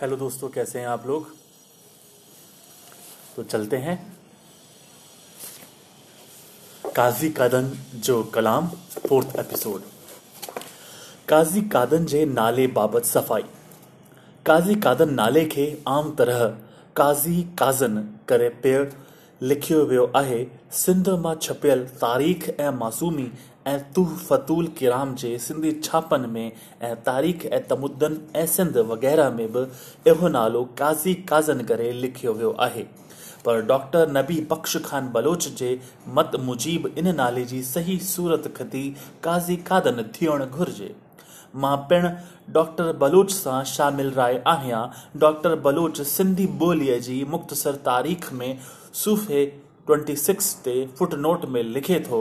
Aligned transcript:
Hello 0.00 0.16
दोस्तों, 0.16 0.48
कैसे 0.48 0.78
हैं 0.78 0.86
आप 0.86 1.06
लोग? 1.06 1.26
तो 3.36 3.42
चलते 3.42 3.76
हैं। 3.76 3.96
काजी 6.96 7.28
कादन 7.30 7.68
जो 7.94 8.22
कलाम, 8.24 8.68
फोर्थ 9.08 9.36
एपिसोड। 9.38 9.82
काजी 11.28 11.62
कादन 11.68 12.04
जे 12.04 12.24
नाले 12.24 12.66
बाबत 12.66 13.04
सफ़ाई। 13.04 13.44
काज़ी 14.46 14.74
कादन 14.74 15.14
नाले 15.14 15.44
खे 15.44 15.82
आम 15.88 16.14
तरह 16.14 16.46
काज़ी 16.96 17.42
काज़न 17.58 17.98
करे 18.28 18.48
पिणु 18.62 19.46
लिखियो 19.46 19.84
वियो 19.84 20.10
आहे, 20.16 20.46
सिंध 20.72 21.08
माँ 21.08 21.34
छपियल 21.34 21.84
तारीख़ 21.84 22.50
ऐं 22.50 22.70
मासूमी 22.70 23.30
ऐं 23.70 23.78
तुहफ़तुल 23.94 24.66
किराम 24.78 25.14
जे 25.14 25.36
सिंधी 25.38 25.72
छापनि 25.82 26.28
में 26.28 26.52
ऐं 26.82 26.94
तारीख़ 27.02 27.46
ऐं 27.48 27.60
तमुदन 27.68 28.16
ऐं 28.36 28.46
सिंध 28.48 28.76
वग़ैरह 28.88 29.30
में 29.32 29.46
बि 29.52 29.66
इहो 30.10 30.28
नालो 30.30 30.64
काज़ी 30.78 31.14
काज़न 31.28 31.62
करे 31.64 31.92
लिखियो 31.94 32.32
वियो 32.32 32.56
आहे। 32.60 32.82
पर 33.44 33.60
डॉक्टर 33.66 34.10
नबी 34.12 34.40
बख़्श 34.50 34.76
ख़ान 34.84 35.08
बलोच 35.12 35.48
जे 35.58 35.70
मत 36.16 36.32
मुजीब 36.40 36.94
इन 36.98 37.14
नाले 37.16 37.44
जी 37.44 37.62
सही 37.64 37.98
सूरत 38.06 38.52
ख़ती 38.56 38.88
काज़ी 39.24 39.56
कादन 39.68 40.02
थियणु 40.14 40.46
घुरिजे। 40.46 40.94
माँ 41.56 41.76
पिणु 41.90 42.08
डॉक्टर 42.54 42.92
बलोच 42.98 43.30
सां 43.32 43.62
शामिल 43.66 44.10
राय 44.12 44.42
आहियाँ। 44.48 44.82
डॉक्टर 45.18 45.54
बलोच 45.60 46.00
सिंधी 46.08 46.46
ॿोलीअ 46.62 46.98
जी 47.06 47.24
मुख़्तसर 47.30 47.74
तारीख़ 47.86 48.32
में 48.34 48.58
सूफ़े 49.04 49.40
सिक्स 50.18 50.52
ते 50.64 50.74
फुटनोट 50.98 51.44
में 51.48 51.62
लिखे 51.64 51.98
थो। 52.00 52.20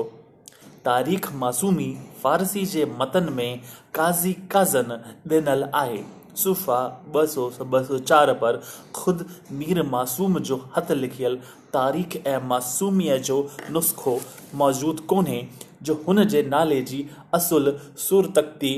तारीख़ 0.85 1.33
मासूमी 1.35 1.89
फ़ारसी 2.23 2.65
जे 2.65 2.85
मतन 2.99 3.33
में 3.33 3.59
काज़ी 3.95 4.33
काज़न 4.51 4.99
ॾिनल 5.31 5.69
आहे। 5.73 6.03
सूफ़ा 6.37 6.79
ॿ 7.15 7.25
सौ 7.27 7.49
ॿ 7.49 7.83
सौ 7.87 7.97
चारि 7.99 8.33
पर 8.41 8.61
ख़ुदि 8.95 9.25
मीर 9.55 9.81
मासूम 9.85 10.39
जो 10.39 10.57
हथ 10.75 10.91
लिखियल 10.91 11.35
तारीख़ 11.73 12.17
ऐं 12.27 12.39
मासूमीअ 12.47 13.17
जो 13.27 13.37
नुस्ख़ो 13.71 14.19
मौजूदु 14.55 15.03
कोन्हे, 15.09 15.39
जो 15.83 15.93
हुन 16.07 16.23
जे 16.25 16.43
नाले 16.43 16.81
जी 16.81 17.07
असुल 17.33 17.77
सूरतक्ती 17.99 18.73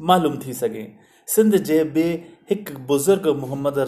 मालूम 0.00 0.36
थी 0.38 0.54
सघे। 0.54 0.86
सिंध 1.28 1.56
जे 1.58 1.78
ॿिए 1.84 2.12
हिकु 2.48 2.78
बुज़ुर्ग 2.88 3.26
मोहम्मद 3.38 3.78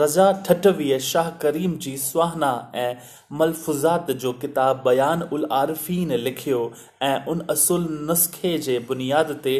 रज़ा 0.00 0.24
ठठवीह 0.46 0.98
शाह 1.04 1.30
करीम 1.42 1.72
जी 1.84 1.96
सुहाना 1.98 2.50
ऐं 2.74 2.94
मलफ़ुज़ात 3.38 4.10
जो 4.24 4.32
किताब 4.42 4.82
बयान 4.84 5.22
उल 5.32 5.46
आरिफ़ीन 5.52 6.12
लिखियो 6.18 6.60
ऐं 7.02 7.16
उन 7.32 7.40
असुल 7.50 7.88
नुस्ख़े 8.08 8.56
जे 8.66 8.78
बुनियाद 8.88 9.32
ते 9.44 9.54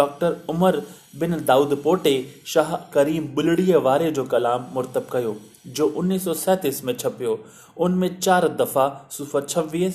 डॉक्टर 0.00 0.36
उमर 0.50 0.82
बिन 1.20 1.40
दाऊद 1.46 1.80
पोटे 1.84 2.14
शाह 2.54 2.74
करीम 2.94 3.28
बुलड़ीअ 3.34 3.78
वारे 3.80 4.10
जो 4.10 4.24
कलाम 4.34 4.66
मुर्तब 4.74 5.06
कयो, 5.12 5.36
जो 5.68 5.86
उणिवीह 5.88 6.24
सौ 6.24 6.34
सैंतीस 6.36 6.84
में 6.84 6.96
छपियो। 6.96 7.38
उन 7.78 7.94
में 7.98 8.18
चारि 8.18 8.48
दफ़ा 8.56 8.88
सुफ़र 9.10 9.42
छवीह 9.44 9.94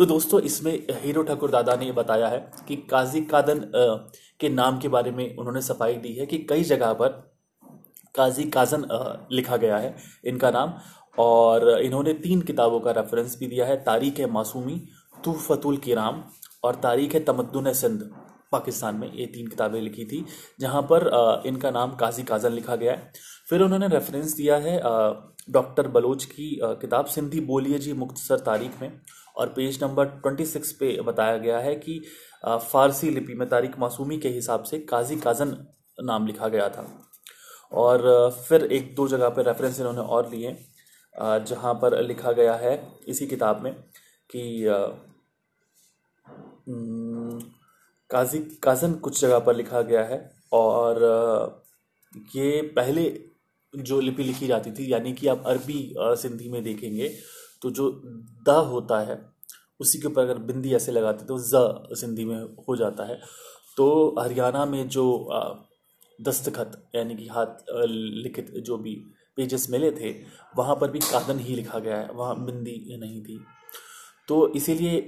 तो 0.00 0.04
दोस्तों, 0.06 0.38
इसमें 0.40 0.72
हीरो 1.00 1.22
ठाकुर 1.22 1.50
दादा 1.50 1.74
ने 1.76 1.90
बताया 1.92 2.28
है 2.28 2.38
कि 2.68 2.76
काजी 2.90 3.20
कादन 3.22 3.60
के 4.40 4.48
नाम 4.48 4.78
के 4.78 4.88
बारे 4.88 5.10
में 5.10 5.36
उन्होंने 5.36 5.60
सफ़ाई 5.62 5.94
दी 5.94 6.12
है 6.14 6.26
कि 6.26 6.38
कई 6.50 6.62
जगह 6.64 6.92
पर 6.92 7.08
काजी 8.14 8.44
काजन 8.50 8.86
लिखा 9.32 9.56
गया 9.56 9.78
है 9.78 9.94
इनका 10.24 10.50
नाम। 10.50 10.72
और 11.18 11.68
इन्होंने 11.72 12.14
तीन 12.22 12.40
किताबों 12.42 12.80
का 12.80 12.90
रेफरेंस 12.92 13.36
भी 13.40 13.46
दिया 13.46 13.66
है, 13.66 13.76
तारीख 13.78 14.20
मासूमी 14.30 14.80
तूफतुल 15.24 15.76
किराम 15.78 16.24
और 16.64 16.74
तारीख 16.78 17.16
तमद्दुन 17.26 17.72
सिंध, 17.74 18.10
पाकिस्तान 18.52 18.94
में 18.94 19.12
ये 19.12 19.26
तीन 19.28 19.46
किताबें 19.48 19.80
लिखी 19.80 20.04
थी, 20.04 20.24
जहाँ 20.60 20.82
पर 20.82 21.10
इनका 21.46 21.70
नाम 21.72 21.94
काजी 21.96 22.22
काजन 22.24 22.52
लिखा 22.52 22.76
गया 22.76 22.92
है। 22.92 23.12
फिर 23.50 23.62
उन्होंने 23.62 23.88
रेफरेंस 23.88 24.36
दिया 24.36 24.56
है 24.58 24.80
डॉक्टर 25.50 25.88
बलोच 25.88 26.24
की 26.26 26.58
किताब, 26.62 27.06
सिंधी 27.06 27.40
बोलिए 27.42 27.78
जी 27.78 27.92
मुख्तसर 27.94 28.38
तारीख 28.40 28.82
में 28.82 29.00
और 29.40 29.48
पेज 29.48 29.82
नंबर 29.82 30.06
ट्वेंटी 30.06 30.46
सिक्स 30.46 30.72
पे 30.72 31.00
बताया 31.02 31.36
गया 31.38 31.58
है 31.58 31.74
कि 31.76 32.00
फारसी 32.46 33.10
लिपि 33.10 33.34
में 33.34 33.48
तारिक 33.48 33.78
मासूमी 33.78 34.18
के 34.18 34.28
हिसाब 34.28 34.64
से 34.64 34.78
काजी 34.86 35.16
काजन 35.16 35.56
नाम 35.98 36.26
लिखा 36.26 36.48
गया 36.48 36.68
था। 36.68 36.84
और 37.72 38.30
फिर 38.48 38.64
एक 38.72 38.94
दो 38.94 39.06
जगह 39.08 39.28
पर 39.28 39.46
रेफरेंस 39.46 39.80
इन्होंने 39.80 40.00
और 40.00 40.30
लिए 40.30 40.56
जहाँ 41.44 41.74
पर 41.74 42.00
लिखा 42.02 42.32
गया 42.32 42.54
है 42.54 42.74
इसी 43.08 43.26
किताब 43.26 43.62
में 43.62 43.72
कि 44.30 44.42
काजी 48.10 48.38
काजन 48.62 48.92
कुछ 48.94 49.20
जगह 49.20 49.38
पर 49.38 49.56
लिखा 49.56 49.80
गया 49.82 50.04
है 50.04 50.18
और 50.52 51.02
ये 52.36 52.60
पहले 52.76 53.02
जो 53.74 54.00
लिपि 54.00 54.22
लिखी 54.24 54.46
जाती 54.46 54.70
थी, 54.72 54.92
यानी 54.92 55.12
कि 55.12 55.26
आप 55.28 55.42
अरबी 55.46 55.94
सिंधी 55.98 56.48
में 56.48 56.62
देखेंगे 56.64 57.08
तो 57.62 57.70
जो 57.70 57.90
द 58.46 58.56
होता 58.68 59.00
है, 59.00 59.20
उसी 59.80 59.98
के 59.98 60.06
ऊपर 60.08 60.22
अगर 60.22 60.38
बिंदी 60.40 60.74
ऐसे 60.74 60.92
लगाते 60.92 61.24
तो 61.26 61.38
ज 61.40 61.96
सिंधी 62.00 62.24
में 62.24 62.40
हो 62.68 62.76
जाता 62.76 63.04
है। 63.04 63.18
तो 63.76 64.14
हरियाणा 64.18 64.64
में 64.66 64.88
जो 64.88 65.04
दस्तखत, 66.18 66.72
यानी 66.94 67.14
कि 67.16 67.26
हाथ 67.28 67.64
लिखित 67.70 68.50
जो 68.58 68.76
भी 68.78 68.94
पेजेस 69.36 69.66
मिले 69.70 69.90
थे, 69.92 70.10
वहाँ 70.54 70.76
पर 70.76 70.90
भी 70.90 70.98
कादन 71.00 71.38
ही 71.38 71.54
लिखा 71.54 71.78
गया 71.78 71.96
है, 71.96 72.08
वहाँ 72.10 72.44
बिंदी 72.44 72.96
नहीं 73.00 73.22
थी। 73.22 73.38
तो 74.28 74.46
इसीलिए 74.54 75.00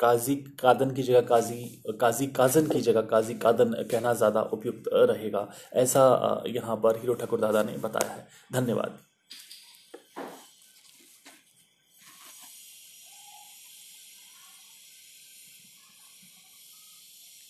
काजी 0.00 0.34
कादन 0.60 0.90
की 0.90 1.02
जगह 1.02 1.20
काजी 1.20 1.82
काजी 2.00 2.26
काजन 2.26 2.66
की 2.66 2.80
जगह 2.80 3.00
काजी 3.02 3.34
कादन 3.34 3.72
कहना 3.90 4.12
ज़्यादा 4.14 4.42
उपयुक्त 4.52 4.88
रहेगा। 4.92 5.48
ऐसा 5.74 6.02
यहाँ 6.48 6.76
पर 6.76 6.98
हीरो 7.00 7.14
ठाकुर 7.14 7.40
दादा 7.40 7.62
ने 7.62 7.76
बताया 7.78 8.12
है। 8.12 8.26
धन्यवाद। 8.52 8.98